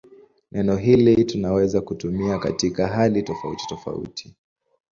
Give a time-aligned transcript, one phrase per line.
[0.51, 4.35] Neno hili tunaweza kutumia katika hali tofautitofauti.